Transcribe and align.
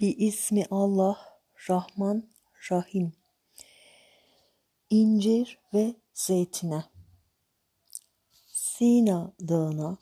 Bi 0.00 0.06
ismi 0.06 0.64
Allah 0.70 1.18
Rahman 1.70 2.28
Rahim. 2.70 3.12
İncir 4.90 5.58
ve 5.74 5.94
zeytine. 6.14 6.84
Sina 8.46 9.32
dağına. 9.40 9.98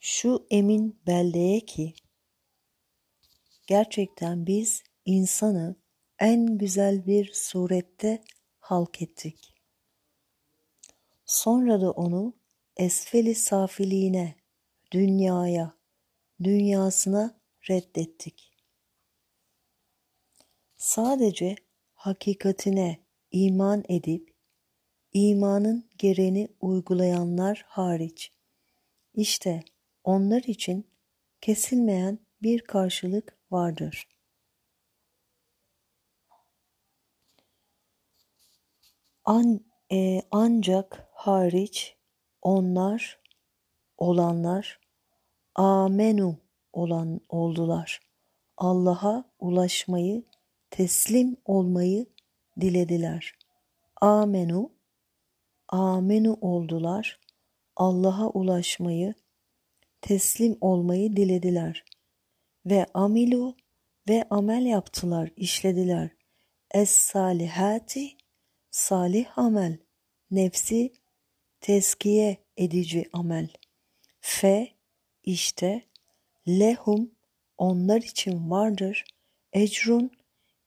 Şu 0.00 0.46
emin 0.50 1.00
beldeye 1.06 1.60
ki 1.60 1.94
gerçekten 3.66 4.46
biz 4.46 4.82
insanı 5.04 5.76
en 6.18 6.58
güzel 6.58 7.06
bir 7.06 7.30
surette 7.34 8.24
halk 8.58 9.02
ettik. 9.02 9.54
Sonra 11.26 11.80
da 11.80 11.90
onu 11.90 12.34
esfeli 12.76 13.34
safiliğine, 13.34 14.34
dünyaya, 14.92 15.74
dünyasına 16.42 17.35
reddettik. 17.70 18.52
Sadece 20.76 21.56
hakikatine 21.94 22.98
iman 23.30 23.84
edip 23.88 24.34
imanın 25.12 25.90
gereğini 25.98 26.48
uygulayanlar 26.60 27.64
hariç. 27.68 28.32
İşte 29.14 29.64
onlar 30.04 30.42
için 30.42 30.90
kesilmeyen 31.40 32.18
bir 32.42 32.60
karşılık 32.60 33.38
vardır. 33.50 34.08
An, 39.24 39.60
e, 39.92 40.22
ancak 40.30 41.08
hariç 41.12 41.96
onlar 42.42 43.20
olanlar 43.98 44.80
amenu 45.54 46.45
olan 46.76 47.20
oldular. 47.28 48.00
Allah'a 48.56 49.24
ulaşmayı, 49.38 50.22
teslim 50.70 51.36
olmayı 51.44 52.06
dilediler. 52.60 53.34
Amenu, 54.00 54.70
amenu 55.68 56.38
oldular. 56.40 57.20
Allah'a 57.76 58.28
ulaşmayı, 58.28 59.14
teslim 60.00 60.58
olmayı 60.60 61.16
dilediler. 61.16 61.84
Ve 62.66 62.86
amilu 62.94 63.56
ve 64.08 64.24
amel 64.30 64.66
yaptılar, 64.66 65.30
işlediler. 65.36 66.10
Es 66.70 66.90
salihati, 66.90 68.16
salih 68.70 69.38
amel, 69.38 69.78
nefsi 70.30 70.92
teskiye 71.60 72.36
edici 72.56 73.08
amel. 73.12 73.48
Fe, 74.20 74.68
işte 75.24 75.82
lehum 76.48 77.10
onlar 77.58 78.02
için 78.02 78.50
vardır. 78.50 79.04
Ecrun 79.52 80.10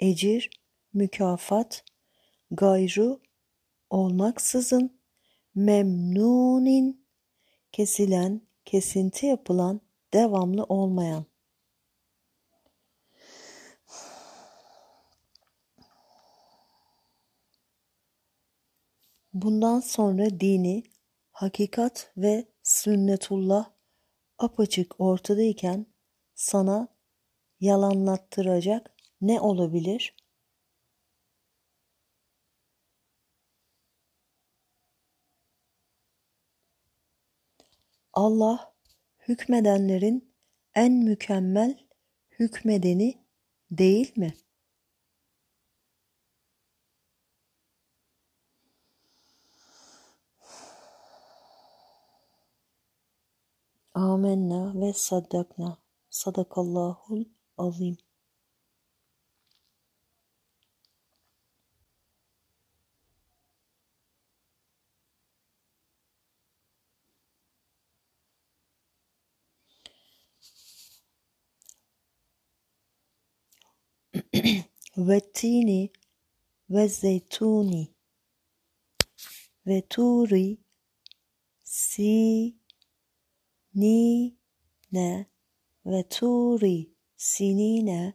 ecir 0.00 0.50
mükafat 0.92 1.84
gayru 2.50 3.20
olmaksızın 3.90 5.00
memnunin 5.54 7.06
kesilen 7.72 8.40
kesinti 8.64 9.26
yapılan 9.26 9.80
devamlı 10.14 10.64
olmayan. 10.64 11.26
Bundan 19.32 19.80
sonra 19.80 20.40
dini, 20.40 20.82
hakikat 21.30 22.12
ve 22.16 22.44
sünnetullah 22.62 23.75
apaçık 24.38 25.00
ortadayken 25.00 25.86
sana 26.34 26.88
yalanlattıracak 27.60 28.90
ne 29.20 29.40
olabilir? 29.40 30.14
Allah 38.12 38.74
hükmedenlerin 39.28 40.34
en 40.74 40.92
mükemmel 40.92 41.78
hükmedeni 42.38 43.18
değil 43.70 44.12
mi? 44.18 44.34
Amenna 53.96 54.74
ve 54.80 54.92
saddakna. 54.92 55.78
Sadakallahul 56.10 57.24
azim. 57.58 57.96
ve 74.96 75.20
tini 75.34 75.90
ve 76.70 76.88
zeytuni 76.88 77.94
ve 79.66 79.82
turi 79.90 80.58
si 81.64 82.56
سنين 83.76 85.26
وطور 85.84 86.84
سنين 87.16 88.12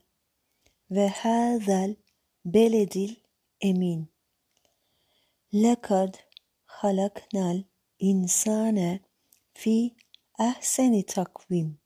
وهذا 0.90 1.96
البلد 2.46 2.98
الأمين 3.64 4.08
لقد 5.54 6.16
خلقنا 6.66 7.52
الإنسان 8.02 9.00
في 9.54 9.92
أحسن 10.40 11.06
تقويم. 11.06 11.78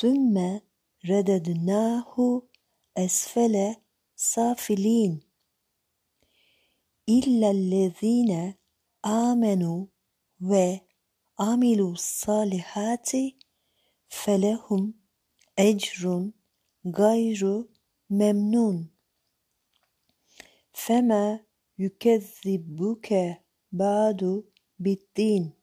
ثم 0.00 0.58
رددناه 1.10 2.42
أسفل 2.96 3.76
سافلين 4.16 5.20
إلا 7.08 7.50
الذين 7.50 8.54
آمنوا 9.04 9.86
و 10.40 10.78
amilu 11.38 11.96
salihati 11.96 13.36
felehum 14.08 14.94
ecrun 15.56 16.34
gayru 16.84 17.68
memnun. 18.10 18.90
Fema 20.72 21.40
yükezzibuke 21.76 23.44
ba'du 23.72 24.50
bittin. 24.80 25.54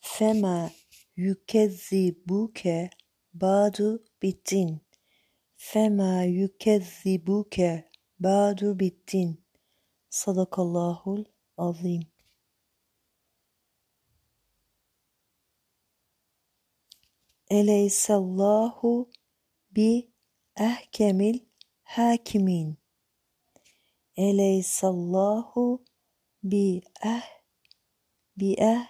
Fema 0.00 0.70
yükezzibuke 1.16 2.90
ba'du 3.34 4.04
bittin. 4.22 4.80
Fema 5.56 6.22
yükezzibuke 6.22 7.90
ba'du 8.20 8.78
bittin. 8.78 9.44
Sadakallahul 10.08 11.24
azim. 11.56 12.02
Eleysallahu 17.50 19.10
bi 19.76 20.12
ehkemil 20.56 21.38
hakimin. 21.82 22.78
Eleysallahu 24.16 25.84
bi 26.42 26.82
eh 27.02 27.26
bi 28.38 28.54
eh 28.58 28.86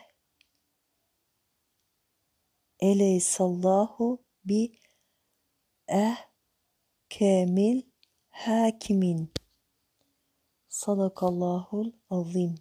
Eleysallahu 2.80 4.18
bi 4.44 4.60
ehkemil 5.88 7.82
hakimin. 8.30 9.32
Sadakallahul 10.68 11.92
azim. 12.10 12.54